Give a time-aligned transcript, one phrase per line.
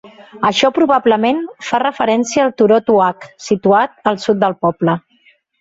[0.47, 5.01] Això probablement fa referència al turó Tuach, situat al sud del poble.